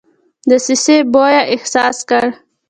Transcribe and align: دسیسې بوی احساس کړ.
دسیسې 0.49 0.97
بوی 1.13 1.37
احساس 1.53 1.97
کړ. 2.09 2.25